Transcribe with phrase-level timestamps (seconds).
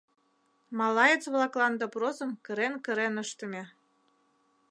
[0.79, 3.63] —Малаец-влаклан допросым кырен-кырен ыштыме.